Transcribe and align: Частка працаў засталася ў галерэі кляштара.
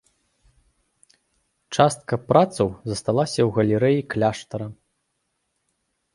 Частка 1.77 2.13
працаў 2.31 2.67
засталася 2.93 3.41
ў 3.47 3.59
галерэі 3.59 4.01
кляштара. 4.17 4.67